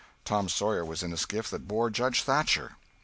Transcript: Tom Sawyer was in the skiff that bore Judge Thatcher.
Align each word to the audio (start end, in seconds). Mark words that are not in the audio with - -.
Tom 0.25 0.49
Sawyer 0.49 0.83
was 0.83 1.03
in 1.03 1.11
the 1.11 1.15
skiff 1.17 1.51
that 1.51 1.67
bore 1.67 1.91
Judge 1.91 2.23
Thatcher. 2.23 2.75